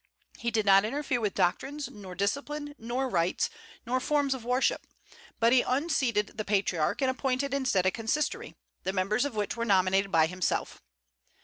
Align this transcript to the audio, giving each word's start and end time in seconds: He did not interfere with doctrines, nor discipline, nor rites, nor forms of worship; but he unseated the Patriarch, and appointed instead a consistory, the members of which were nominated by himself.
He 0.39 0.49
did 0.49 0.65
not 0.65 0.83
interfere 0.83 1.21
with 1.21 1.35
doctrines, 1.35 1.87
nor 1.91 2.15
discipline, 2.15 2.73
nor 2.79 3.07
rites, 3.07 3.51
nor 3.85 3.99
forms 3.99 4.33
of 4.33 4.43
worship; 4.43 4.87
but 5.39 5.53
he 5.53 5.61
unseated 5.61 6.39
the 6.39 6.43
Patriarch, 6.43 7.03
and 7.03 7.11
appointed 7.11 7.53
instead 7.53 7.85
a 7.85 7.91
consistory, 7.91 8.55
the 8.81 8.93
members 8.93 9.25
of 9.25 9.35
which 9.35 9.55
were 9.55 9.63
nominated 9.63 10.11
by 10.11 10.25
himself. 10.25 10.81